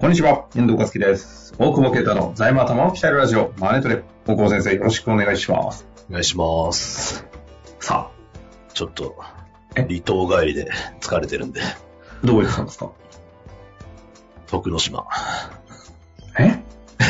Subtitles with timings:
[0.00, 1.52] こんにちは、遠藤和樹です。
[1.58, 4.02] 大久保啓太の財務頭を鍛えるラジオ、マネトレ。
[4.26, 5.86] 大久保先生、よろしくお願いします。
[6.08, 7.26] お願いします。
[7.80, 8.10] さ
[8.72, 9.14] ちょっと
[9.76, 10.70] え、離島帰りで
[11.02, 12.90] 疲れてるんで、あ、どこ行ってたんですか？
[14.46, 15.06] 徳之島。
[16.38, 16.62] え？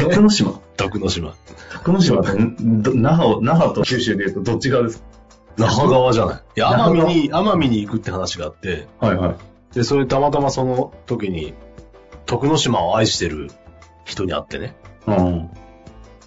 [0.02, 0.60] 徳之島？
[0.76, 1.36] 徳之島。
[1.84, 2.32] 徳之島って、
[2.96, 5.04] 那覇を、那覇と九州で言うとどっち側です
[5.56, 6.42] 那覇側じゃない。
[6.56, 9.36] いや、奄美に、奄美に行くって話があって、かはいはい。
[9.76, 11.54] で、それたまたまその時に、
[12.30, 13.50] 徳之島を愛してる
[14.04, 14.76] 人に会ってね。
[15.06, 15.50] うん。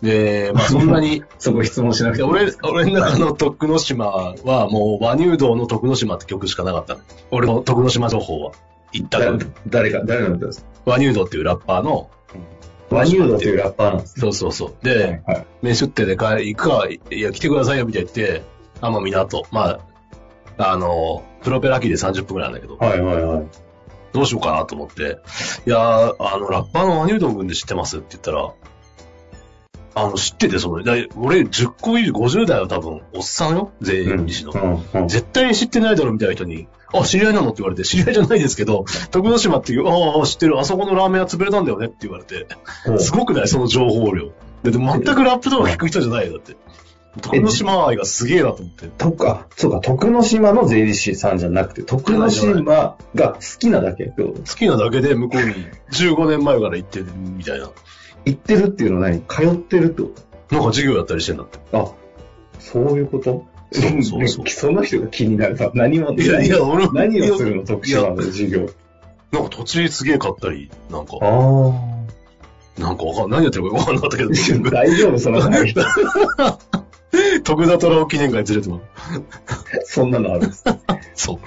[0.02, 7.00] で、まあ そんなに、そこ質問しなくてで俺、俺の中の徳之島はもう、和乳道の徳之島って曲しかなかったの。
[7.32, 8.52] 俺の徳之島情報は。
[8.92, 9.52] 一誰択。
[9.68, 10.62] 誰か、誰の歌です？
[10.62, 12.10] か和乳道っていうラッパーの、
[12.90, 14.86] ワニュードっていうラッパーなんですそうそうそう。
[14.86, 14.94] ね。
[14.94, 15.46] で、はい。
[15.64, 18.44] 飯出ってで帰行くか、いや、来てくださいよ、みたいに言って、
[18.82, 19.46] 奄美港。
[19.52, 19.80] ま
[20.58, 23.46] あ、あの、プロペラ機で30分くらいなんだけど、はいはいはい。
[24.14, 25.20] どうしようかなと思って、
[25.66, 27.98] いやー、あの、ラッパーのワニュードン君で知ってます？
[27.98, 28.54] って言ったら、
[29.96, 33.72] あの、知ってて、その、だい俺10個以上、50代は多分、おっさんよ？
[33.82, 34.52] 全員西の。
[34.54, 35.08] うんうん。
[35.08, 42.48] 絶対に知ってないだろ、みたいな人に、あ、知り合いなのって言われて、知り合いじゃないですけど、 徳之島っていう、ああ、知ってる、あそこのラーメン屋潰れたんだよねって言われて、
[43.00, 43.48] すごくない？
[43.48, 44.32] その情報量。
[44.64, 46.56] で、でも全くラップとか聞く人じゃないよ、だって。
[47.22, 48.88] 徳之島愛がすげえなと思って。
[48.88, 55.54] とか、そうか、徳之島の税理士さんじゃなくて、徳之島が好きなだけ好きなだけで向こうに
[55.92, 57.70] 15年前から行ってるみたいな。
[58.26, 59.22] 行ってるっていうのは何？
[59.22, 60.12] 通ってるってこ
[60.50, 60.56] と？
[60.56, 61.60] なんか授業やったりしてんだって。
[61.74, 61.92] あ、
[62.60, 63.46] そういうこと？
[63.72, 65.72] そうそうそう その人が気になるな。
[65.74, 68.70] 何も、いやいや俺も何をするの徳島の授業？
[69.32, 71.72] なんか土地すげえ買ったり、なんか、あ
[72.80, 74.34] なんかわかん、何やってるかわかんなかったけど、あ。
[74.72, 75.20] 大丈夫？
[75.20, 75.76] その話。
[77.44, 78.82] 徳田虎を記念会連れても
[79.86, 80.64] そんなのあるんです。
[80.66, 80.78] あ
[81.14, 81.38] そう。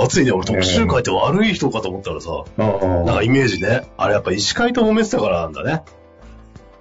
[0.00, 3.12] 暑いね、俺特集会って悪い人かと思ったらさ、なんあ。
[3.14, 3.86] かイメージね。
[3.96, 5.82] あれやっぱ医師会と揉めてたからなんだね。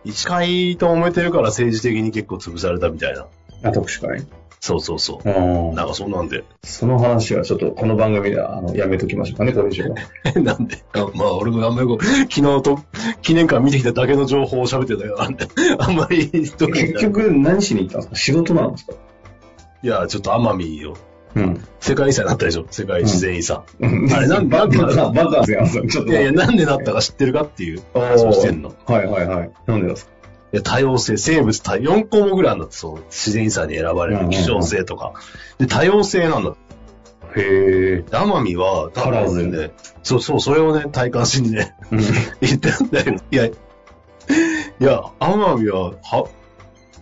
[0.04, 3.26] 医師会と揉めてるから政治的に結構潰されたみたいな。
[3.64, 4.26] あ、特殊会？
[4.66, 5.30] そうそうそう。
[5.30, 6.44] うんなんかそんなんで。
[6.64, 9.96] その話はちょっとこの番組ではあのやめときましょうかね、 これ以上は。
[10.42, 10.78] なんで？
[10.94, 12.80] あまあ俺もあんまりこう、昨日と
[13.22, 15.46] 記念館見てきただけの情報を喋ってたけど、なんで、
[15.78, 16.58] あんまり結
[17.00, 18.16] 局何しに行ったんですか？
[18.16, 18.94] 仕事なんですか？
[19.84, 20.96] いや、ちょっと奄美よ。
[21.36, 21.62] うん。
[21.80, 22.66] 世界遺産になったでしょ？
[22.72, 23.62] 世界自然遺産。
[24.16, 26.12] あれなんバなんでカな、バカですよ、ちょっと。
[26.12, 28.74] いやいや、なんでなったか知ってるかっていう話をしてんの。
[28.88, 29.52] はいはいはい。
[29.68, 30.15] なんでですか？
[30.64, 35.14] 多様性、生物多、4項目ぐらいあるんだって、そう、自然遺産に選ばれる希少性とか。
[35.58, 36.56] で、多様性なんだ。
[37.36, 38.04] へえ。
[38.10, 39.72] 奄美は、多カラー分ね、
[40.04, 42.00] そうそう、それをね、体感しにね、うん。
[42.42, 43.52] 言ってんだけど、いや、い
[44.80, 46.30] や、奄美は、は、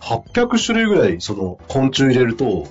[0.00, 2.66] 800種類ぐらい、その、昆虫入れると、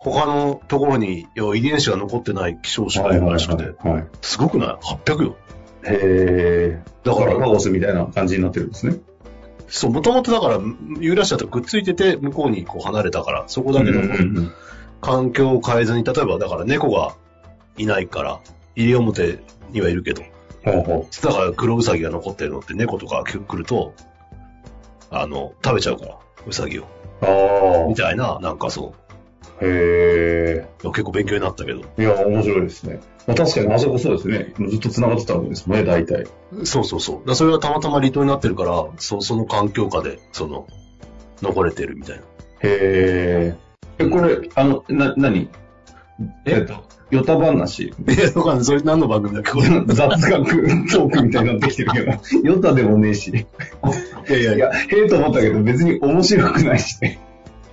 [0.00, 4.06] 他のところに、要は遺伝子が残ってない希少種がいるらしくて、はいはい。
[4.20, 5.36] すごくない ?800 よ。
[5.84, 6.82] へえ。
[7.04, 8.96] だかだからら、カオスみたいな感じになってるんですね。
[9.68, 14.52] そう、もともとだから、ユーラシアとくっついてて、向こうにこう離れたから、そこだけのうん
[15.00, 17.14] 環境を変えずに、例えばだから猫が
[17.76, 18.40] いないから、
[18.76, 19.38] 西表
[19.70, 20.22] にはいるけど、
[20.64, 23.94] ほうほだから黒ウサギが残ってるのって猫とか来ると、
[25.10, 26.86] あの、食べちゃうから、ウサギを。
[27.88, 29.07] みたいな、なんかそあ。
[29.60, 30.68] へえ。
[30.84, 30.88] う。
[30.92, 31.80] 結構勉強になったけど。
[31.98, 33.00] いや、面白いですね。
[33.26, 34.54] まあ、確かにあそこそうですね。
[34.68, 36.26] ずっと繋がってたわけですもんね、大体。
[36.64, 37.34] そうそうそう。
[37.34, 40.66] それがたまたま離島になってるから、そその環境下で、その、
[41.42, 42.22] 残れてるみたいな。
[42.22, 42.26] へ
[42.62, 43.56] え。
[43.98, 45.48] え、これ、あの、な、何？
[46.46, 46.60] え？
[46.62, 47.84] っと、ヨタ話？
[47.92, 48.64] いや、わかんない。
[48.64, 49.52] それ何の番組だっけ？
[49.52, 49.66] これ。
[49.66, 50.44] い 雑学
[50.90, 52.12] トークみたいになってきてるけど、
[52.44, 53.46] ヨタでもねえし。
[54.28, 54.54] やいやいや。
[54.54, 57.20] いや、へえと思ったけど別に面白くないしね。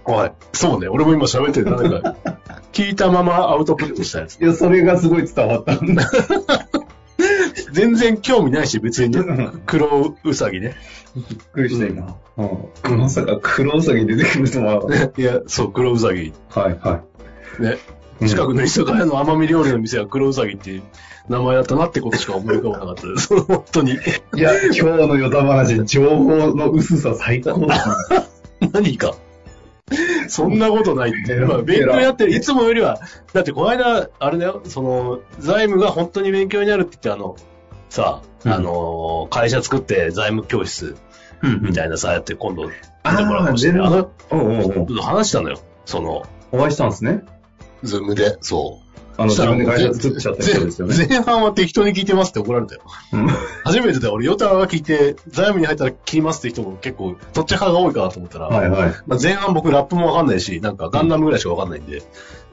[0.05, 0.33] はい。
[0.53, 0.87] そうね。
[0.87, 1.65] 俺も今喋ってる。
[1.65, 2.15] なんか、
[2.73, 4.39] 聞いたままアウトプットしたやつ。
[4.39, 6.09] いや、それがすごい伝わったんだ。
[7.71, 9.49] 全然興味ないし、別にね。
[9.65, 10.75] 黒ウサギね。
[11.15, 12.15] びっくりした今。
[12.37, 12.97] うん。
[12.99, 14.83] まさか黒ウサギ出てくるとは。
[15.17, 16.33] いや、そう、黒ウサギ。
[16.49, 17.01] はいは
[17.59, 17.77] ね。
[18.21, 18.29] い。
[18.29, 20.83] 近くの居酒屋の甘み料理の店は黒ウサギっていう
[21.27, 23.41] 名前だったなってことしか思い浮かばなかったです。
[23.41, 23.93] 本当に。
[23.93, 23.95] い
[24.39, 27.97] や、今日のヨタ話、情報の薄さ最高だな。
[28.71, 29.15] 何か。
[30.27, 31.35] そんなことないって。
[31.39, 32.99] まあ、勉強やってる、いつもよりは、
[33.33, 37.35] だってこの間、あれだよ、その、財務が本当に勉強になるって言って、あの、
[37.89, 40.95] さ、うんあの、会社作って財務教室
[41.61, 42.71] みたいなさ、やって今度、見
[43.17, 43.87] てもらうかもしれない。
[43.87, 45.59] あの、話したのよ。
[45.85, 47.23] その、お会いしたんですね。
[47.83, 48.84] ズームで、そう。
[49.17, 50.95] あの、自分で会社作っちゃった人ですよね。
[50.97, 52.81] 前前半は適当に聞いてますって怒られたよ。
[53.13, 53.27] うん
[53.63, 54.13] 初めてだよ。
[54.13, 58.94] 俺、ヨタが聞いて、財務に入ったら切りますって人も結構、どっち派が多いかなと思ったら、はいはい。
[59.07, 62.03] まあ、前半僕ラップもわかんないし、なんかガンダムぐらいしかわかんないんで、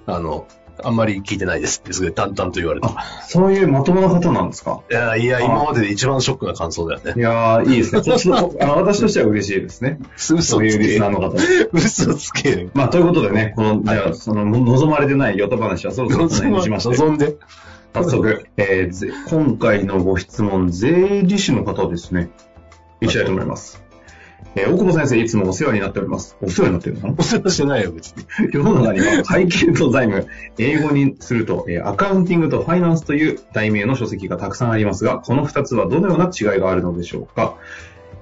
[0.06, 0.47] あの、
[0.83, 2.91] あんまり聞いてないですってすごい淡々と言われた。
[3.29, 4.81] そういうまともな方なんですか？
[4.91, 7.21] いや、いや、今までで一番ショックな感想だよねい。
[7.21, 8.01] やー、いいですね。
[8.61, 9.99] 私としては嬉しいですね。
[10.17, 11.37] 嘘そういうつけリスナーの方。
[11.73, 12.69] 嘘つけ。
[12.75, 17.37] まあ、ということでね、この、じゃあ、その、望まれてないヨタ話はそろそろしまして、望んで。
[17.95, 22.31] 早速、えーぜ今回のご質問、税理士の方ですね。
[23.03, 23.81] いきたいと思います。
[24.55, 26.37] えー大久保先生、いつもお世話になっております。
[26.43, 27.15] お世話になってるの？
[27.19, 28.25] お世話してないよ、別に。
[28.53, 30.27] 世の中には会計と財務、
[30.59, 37.55] 英語にすると、えーアカウンティングとファイナンスという題名の書籍がたくさんありますが、この2つはどのような違いがあるのでしょうか？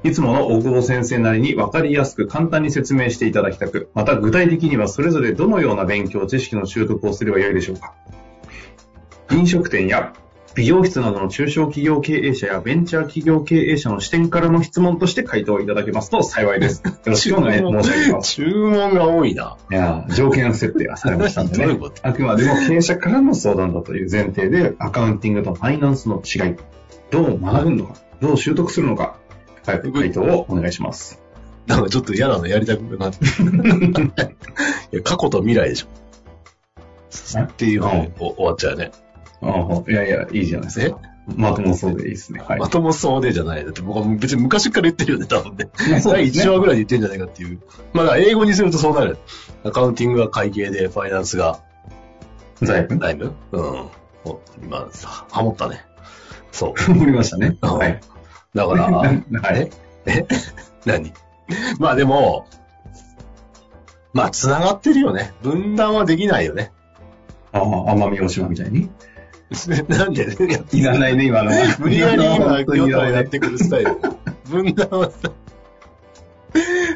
[0.02, 7.93] いつもの大久保先生なりに分かりやすく簡単に説明していただきたく、また具体的にはそれぞれどのような勉強、知識の習得をすればよいでしょうか？
[9.32, 10.12] 飲食店や
[10.55, 16.82] 美容室などの中小企業経営者やベンチャー企業経営者の視点からの質問として回答いただけますと幸いです。
[16.85, 18.35] よろしくお願い申し上げます。
[18.35, 19.56] 注文が多いな。
[19.70, 22.06] いやー条件設定がされましたんでねどういうこと？
[22.06, 26.56] あくまでも経営者からの相談だという前提で、アカウンティングとファイナンスの違い、
[27.11, 29.17] どう学ぶのか、どう習得するのか、
[29.64, 31.23] 早く回答をお願いします。
[31.69, 33.19] なんかちょっと嫌なのやりたくなって。
[34.93, 35.87] いや、過去と未来でしょ。
[37.41, 38.91] っていうの終わっちゃうよね。
[39.42, 40.98] ああいやいや、いいじゃないですか。
[41.37, 42.40] まともそうでいいですね。
[42.40, 42.58] はい。
[42.58, 43.64] まともそうでじゃない。
[43.64, 45.64] だって僕は別に昔から言ってるよね、多分ね。
[45.66, 47.60] ね1話ぐらいで言ってんじゃないかっていう。
[47.92, 49.19] まあだ英語にするとそうなる。
[49.64, 51.60] アカウンティングが会計で、ファイナンスが
[52.62, 53.00] 財務？
[53.00, 53.34] 財務？
[53.52, 53.88] うん。
[54.25, 55.84] お今、さハモったね。
[56.52, 56.90] そう。
[56.90, 57.56] 思いましたね。
[57.62, 58.00] うんはい。
[58.54, 59.08] だから、 は
[59.56, 59.70] い。
[60.06, 60.26] え？
[60.84, 61.12] 何？
[61.78, 62.46] まあでも、
[64.12, 65.32] まあ繋がってるよね。
[65.42, 66.72] 分断はできないよね。
[67.52, 68.90] ああ、奄美大島みたいに？
[69.88, 71.76] なんで、いやいらないね、今のは。
[71.81, 73.97] 無理やり今、本当にヨいらやってくるスタイル。
[74.49, 75.32] 分断はさ、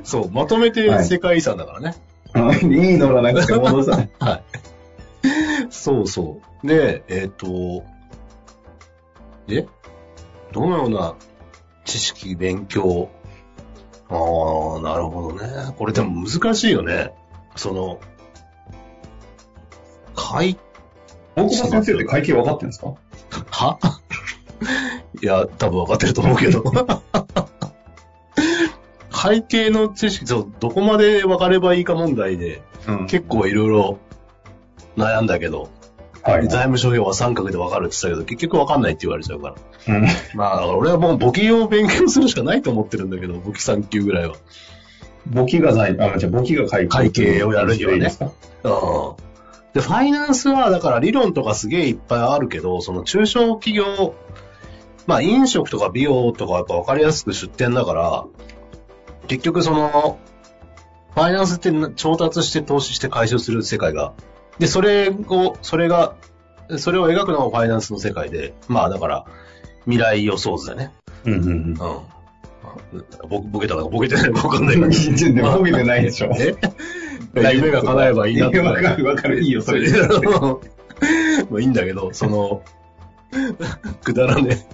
[0.05, 1.95] そう、まとめて世界遺産だからね。
[2.33, 4.11] あいいのらなくて戻さない。
[4.21, 4.43] はい。
[5.71, 6.67] そうそう。
[6.67, 7.85] で、えっ、と、
[9.47, 9.67] で、
[10.53, 11.15] どのような
[11.85, 13.09] 知識、勉強、
[14.09, 14.15] あ
[14.79, 15.75] あ、なるほどね。
[15.77, 17.13] これでも難しいよね。
[17.57, 18.01] その、
[20.15, 20.59] 会、
[21.37, 22.95] 大久保先生って会計分かってるんですか？
[23.51, 23.79] は？
[25.23, 26.63] いや、多分分かってると思うけど。
[29.11, 33.99] 会計の知識、そう、どこまで分かればいいか問題で、うん結構いろいろ
[34.99, 35.71] 悩んだけど、
[36.23, 36.49] はい。
[36.49, 39.55] 財務諸表は三角で分かるって言ったけど、結局分かんないって言われちゃうか
[39.89, 39.95] ら。
[39.97, 44.35] うんまあ、俺はもう簿記を勉強するしかないと思ってるんだけど、簿記3級ぐらいは。
[45.27, 46.89] 簿記が財、あ、じゃあ簿記が会計。
[46.89, 48.31] 会計をやるにはねいいですか？
[48.65, 48.73] うん。
[49.75, 54.15] で、ファイナンスは、だから理論とかすげえいっぱいあるけど、その中小企業、
[55.07, 58.25] まあ飲食とか美容とかやっぱ分かりやすく出店だから、
[59.27, 60.19] 結局その、
[61.15, 64.15] ファイナンスって調達して投資して回収する世界が、
[64.59, 66.15] で、それを、それが、
[66.79, 69.27] それを描くのがファイナンスの世界で、まあだから、
[69.85, 70.93] 未来予想図だね。
[71.25, 71.55] うんうんうん。
[71.55, 71.77] うん。
[73.29, 74.89] ぼボケたのかボケてないのか分かんないけど。
[75.35, 76.31] でもボケてないでしょ。
[76.39, 76.55] え
[77.37, 79.43] 夢が叶えばいいなってわかるわかる。
[79.43, 79.93] いいよ、それで。
[81.51, 82.63] まあいいんだけど、その、
[84.03, 84.67] くだらね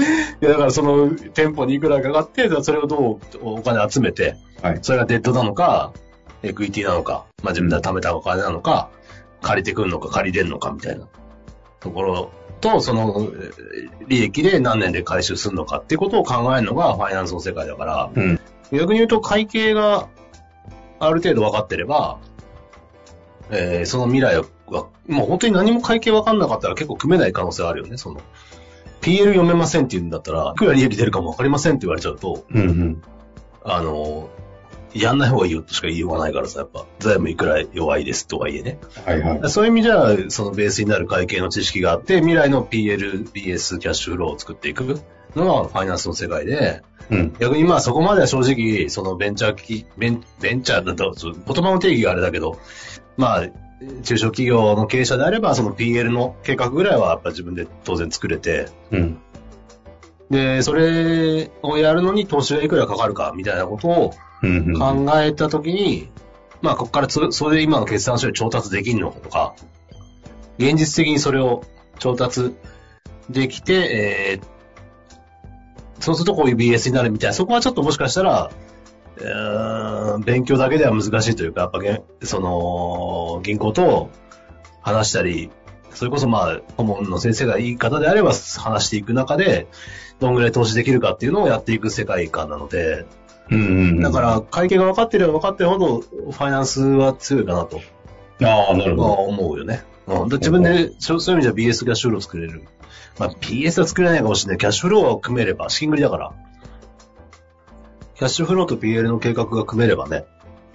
[0.00, 0.44] え。
[0.44, 4.78] いや、だからその、店舗にいくらかかって、それをどうお金集めて、はい。
[4.82, 5.92] それがデッドなのか、
[6.42, 8.90] エクイティなのか、まあ自分で貯めたお金なのか、
[9.42, 11.06] 借りてくんのか借りれんのかみたいな
[11.80, 12.30] ところ
[12.60, 18.40] と、その、えー利益で何年で回収するのかっていうことを考えるのがファイナンスの世界だから、うん。
[18.70, 20.08] 逆に言うと会計が
[20.98, 22.18] ある程度分かってれば、
[23.50, 24.44] えーその未来は、
[25.06, 28.20] もう本当に何も会計分かんなかったら結構組めない可能性はあるよね、その。
[29.00, 33.02] PL 読めませんって言うんだったら、いくら利益出るかも分かりませんって言われちゃうと、うんうん。
[33.62, 34.28] あの、
[34.94, 38.78] やんない方がいいよとしか言いようがないからさ、やっぱ、財務いくら弱いですとはいえね。
[39.04, 39.50] はいはい。
[39.50, 44.98] そういう意味じゃ、そのベースになる会計の知識があって、未来の PL、BS、キャッシュフローを作っていく
[45.44, 47.36] のがファイナンスの世界で、うん。
[47.38, 52.58] 逆にまあそこまでは正直、そのベンチャー企ベン、ベンチャーだと、言葉の定義があれだけど、
[53.16, 53.48] まあ、
[54.02, 59.18] 中小企業の経営者であれば、その PL の計画ぐらいはやっぱ自分で当然作れて、うん。
[60.30, 64.14] で、それをやるのに投資がいくらかかるかみたいなことを。
[64.42, 66.10] 考えたときに、
[66.60, 69.54] まあ、ここからそそれで今の決算書に調達できんのとか、
[70.58, 71.64] 現実的にそれを
[71.98, 72.54] 調達
[73.30, 74.55] できて、えー
[76.00, 78.50] そうするとこういう BS になるみたいな、そこはちょっともしかしたら、
[79.18, 84.10] うーん勉強だけでは難しいというか、やっぱげ、その、銀行と
[84.82, 85.50] 話したり、
[85.90, 89.66] それこそまあ、顧問の先生がいい方であれば話していく中で、
[90.20, 93.06] どんぐらい投資できるかっていうのをやっていく世界観なので、
[93.50, 93.62] うんう
[93.92, 94.00] ん。
[94.00, 97.80] だから、会計が分かってれば分かってるほど、ファイナンスは強いかなと
[98.40, 99.12] ら、ああ、なるほど。
[99.12, 99.84] 思うよね。
[100.06, 102.62] うん、で自分で、そういう意味じゃ BS キャッシュフロー作れる。
[103.18, 104.58] まあ、PS は作れないかもしれない。
[104.58, 106.32] キャッシュフローを組めれば、資金繰りだから。
[108.14, 110.24] キャッシュフローと PL の計画が組めればね、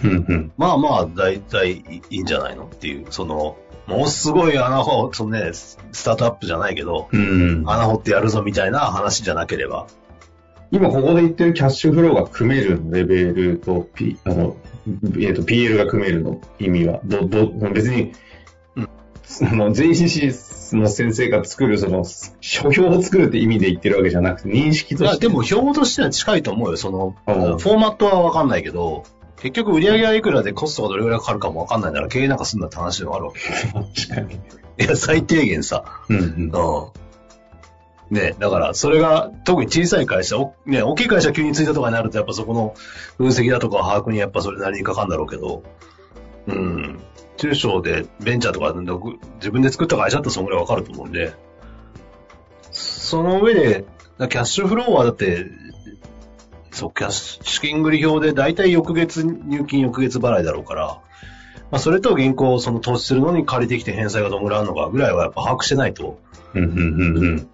[0.03, 0.51] うんうん。
[0.57, 3.57] まあまあ、大体いいんじゃないのっていう、その、
[3.88, 7.63] ものすごい穴掘、そのね、ススタートアップじゃないけど、うん。
[7.67, 9.88] 穴掘ってやるぞみたいな話じゃなければ。
[10.71, 14.55] 今ここで言ってるキャッシュフローが組めるレベルと、P、あの、
[15.19, 18.13] えっ、と、PL が組めるの意味は、ど、ど、別に、
[18.75, 18.89] うん
[19.24, 20.31] その、JCC
[20.78, 22.04] の先生が作る、その、
[22.40, 25.28] 書評を作るって意味で言ってるわけじゃなくて、認識として。
[25.28, 26.78] でも、標語としては近いと思うよ。
[26.78, 29.04] その、うんフォーマットはわかんないけど、
[29.38, 33.40] 結局売り上げはいくらでコストがどれぐらいかかるかもわかんないなら経営なんかすんだって話でもあるわけ。
[34.04, 34.36] 確かに。
[34.80, 35.84] いや、最低限さ。
[36.10, 36.24] うんうん。
[38.12, 38.16] うん。
[38.16, 42.75] ねだから、それが、特に小さい会社、おね、大きい会社急についたとかになると、やっぱそこの
[43.18, 45.63] 分析だとか把握にやっぱそれなりにかかるんだろうけど、
[46.48, 47.00] うん。
[47.41, 48.79] 中小でベンチャーとかで
[49.38, 51.33] 自分で作った会社だったらそのぐらいわかると思うんで、
[52.69, 53.86] その上で、
[54.19, 55.48] キャッシュフローはだって、
[56.69, 61.01] そう、キャッシュ、資金繰り表で大体翌月入金翌月払いだろうから、
[61.71, 66.19] まあそれと銀行をその投資するのに借りてきて返済がどんぐらいあるのかぐらいはやっぱ把握してないと、
[66.53, 66.63] うん。
[66.63, 67.48] うん、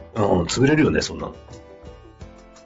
[0.43, 1.35] 潰れるよね、そんなの。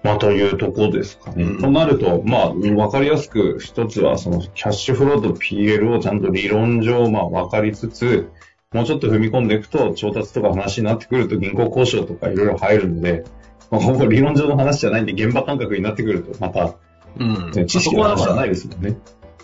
[0.04, 1.44] まあ、というとこですかね。
[1.44, 8.30] うんとなると、まあ、わかりやすく、一つは、その、キャッシュフローと PL をちゃんと理論上、まあ、わかりつつ、
[8.74, 13.26] もうちょっと踏み込んでいくと、調達とか話になってくると、銀行交渉とかいろいろ入るので、
[13.70, 16.76] まあ、ほぼ理論上の話じゃないんで、現場感覚になってくると、また、
[17.20, 17.68] うん。
[17.68, 18.98] 知識の話じゃないですもんね。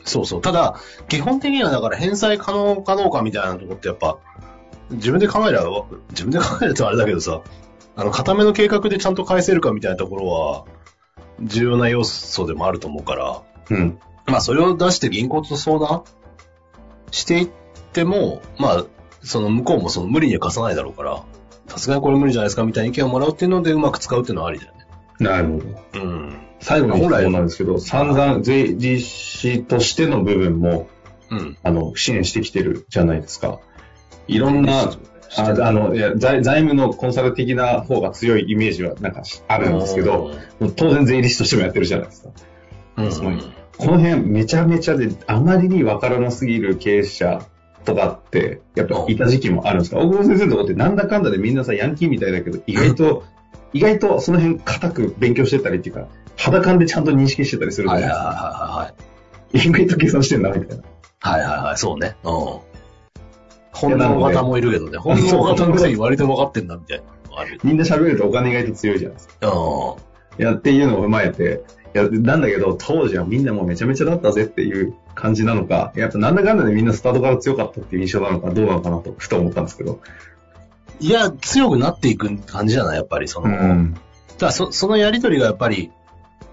[0.06, 0.42] そうそう。
[0.42, 4.18] ただ、基本的にはだから返済可能かどうかみたいなとこってやっぱ、
[4.92, 7.42] 自分で考えれば、自分で考えるとあれだけどさ、
[7.98, 10.66] あの、固めの計画でちゃんと返せるかみたいなところは、
[11.42, 14.00] 重要な要素でもあると思うから、うん。
[14.28, 16.04] まあ、それを出して銀行と相談
[17.10, 17.50] していっ
[17.94, 18.86] ても、まあ、
[19.24, 21.24] その向こうもその無理には貸さないだろうから、
[21.68, 24.88] さすがにこれ無理じゃないですかみたいな意見をもらうっていうのでうまく使うっていうのはありだよね。
[25.20, 26.00] なるほど。
[26.06, 26.38] うん。
[26.60, 30.88] 最後に本来なんですけど、散々 JGC としての部分も、
[31.32, 31.58] うん。
[31.64, 33.60] あの、支援してきてるじゃないですか。
[34.28, 34.92] いろんな、
[35.36, 40.32] ああの、いや財財務のコンサル的な方が強いイメージはなんかあるんですけど、
[40.76, 42.30] 当然税理士としてもやってるじゃないですか。
[42.98, 43.38] うん、すごい
[43.78, 47.46] この辺めちゃめちゃで、あまりにわからなすぎる経営者
[47.86, 49.98] とかって、やっぱいた時期もあるんですか？
[50.00, 53.24] 大久保先生のとこってなんだかんだでみんなさ、ヤンキーみたいだけど、意外と、
[53.74, 58.66] 意外とその辺固く勉強してたりっていうか、肌感でちゃんと認識してたりするじゃないはいはいですか。
[58.66, 59.68] はいはい。
[59.68, 60.84] 意外と計算してんだ、みたいな。
[61.20, 62.16] はいはいはい、そうね。
[62.24, 62.60] うん。
[63.78, 64.98] 本能型もいるけどね。
[64.98, 67.60] 本能型のくせに割と分かってんだみたいなのがある。
[67.64, 69.48] みんな喋るとお金意外と強いじゃないですか。
[69.48, 71.64] ういや、っていうのを踏まえて、
[71.96, 79.94] いや、なんだけど、当時はみんなもうめちゃめちゃだったぜっていう感じなのか、やっぱなんだかんだでみんなスタートから強かったっていう印象なのか、どうなのかなと、ふと思ったんですけど。
[79.94, 80.00] ん。
[81.00, 83.96] いや、強くなっていく感じじゃないやっぱりその、ん。
[84.38, 85.92] だそそのやりとりがやっぱり、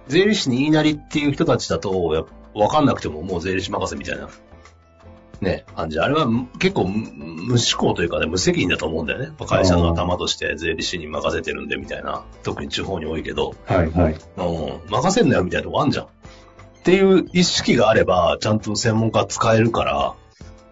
[0.09, 4.29] 税理士に言いなりっていう人たちだと、分かんなくてももう税理士任せみたいな、
[5.41, 5.99] ね、感じ。
[5.99, 9.33] あれはむ結構無無思考というかね、無責任だと思うんだよね。
[9.47, 12.25] 会社の頭として税理士に任せてるんでみたいな。
[12.43, 13.55] 特に地方に多いけど。
[13.67, 14.15] はいはい。
[14.37, 16.05] うん、任せんなよみたいなとこあんじゃん。
[16.05, 16.09] っ
[16.85, 20.15] ていう意識があれば、ちゃんと専門家使えるから、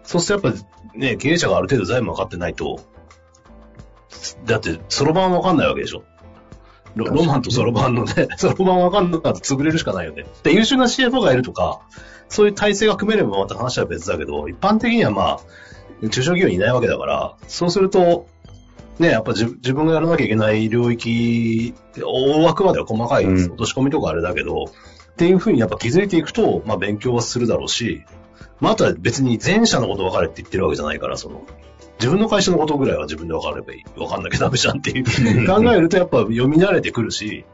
[0.03, 2.79] そうするとやっぱね、経営者がある程度財務分かってないと、
[4.45, 6.03] だって、そろばん分かんないわけでしょ。
[6.95, 10.25] ロロマンとそろばんのね、 そろばん分かんなかったら潰れるしかないよね。
[10.43, 11.79] で、優秀な CFO がいるとか、
[12.29, 15.39] そういう体制が組めればまた話は別だけど、一般的にはま
[16.03, 18.27] あ、中小企業にいないわけだから、そうすると、
[18.99, 28.03] ね、やっぱ自自分がやらなきゃいけない領域、大枠までは細かいうん落とし込みとかあれだけど、っていうふうにやっぱ気づいていくと、まあ勉強はするだろうし、
[28.59, 31.43] まああとは別に前者のこと分かれって言ってるわけじゃないから、その、
[31.99, 33.83] 自分の会社のことぐらいは自分で分かればいい。
[33.95, 35.05] 分かんなきゃダメじゃんっていう。
[35.47, 37.45] 考えるとやっぱ読み慣れてくるし、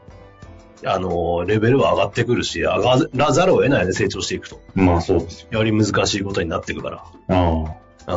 [0.84, 4.60] あの、レベルは上がってくるし、上がらざるを得ないよね、成長していくと。
[4.74, 5.48] まあそうですよ。
[5.50, 7.04] より難しいことになっていくから。
[7.28, 7.74] あ
[8.06, 8.14] あ。
[8.14, 8.16] う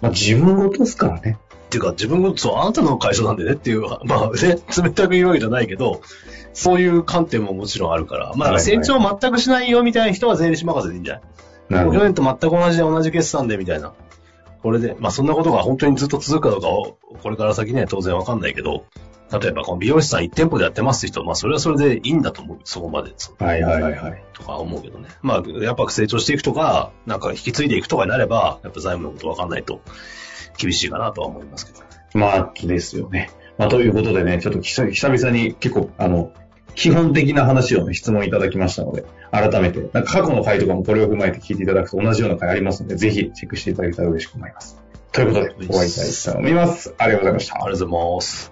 [0.00, 1.38] まあ自分ごとですからね。
[1.66, 6.02] っていうか、自分が、そう、あなたの会社なんでねっていう、 まあね、冷たく言うわけじゃないけど、
[6.52, 11.20] そういう観点ももちろんあるから、まあ、はいはい成長全くしないよみたいな人は税理士任せでいいんじゃ
[11.70, 11.84] ない？
[11.86, 13.92] 去年と全く同じで同じ決算でみたいな。
[14.62, 18.84] これで、まあそんなことが本当にずっと続くかどうかを、これから先には当然わかんないけど、
[19.38, 22.58] 例えばこの美容師さん1店舗でやってますって人、まあそれはそれでいいんだと思う。
[22.64, 23.12] そこまで。
[23.38, 24.24] はいはいはいはい。
[24.32, 25.08] とか思うけどね。
[25.22, 29.80] まあやっぱ成長していくとか、なんか引き継いでいくとかになれば、やっぱ財務のことわかんないと
[30.58, 31.80] 厳しいかなとは思いますけど。
[32.14, 33.30] まあ、ですよね。
[33.58, 36.32] まあ、ということでね、ちょっと久久々に結構、あの、
[36.74, 44.78] 基本的な話をね、質問いただきましたので、改めて、なんか過去の回とかもこれを踏まえて聞いていただくと同じような回ありますので、ぜひチェックしていただけたら嬉しく思います。
[45.12, 46.94] ということで、お会いしたいと思います。
[46.98, 47.54] ありがとうございました。
[47.56, 48.51] ありがとうございます。